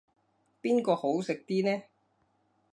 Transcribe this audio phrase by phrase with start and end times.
[0.63, 1.83] 邊個好食啲呢